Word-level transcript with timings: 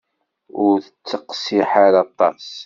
Ur 0.65 0.75
ttiqsiḥ 0.85 1.69
ara 1.85 1.99
aṭas. 2.05 2.45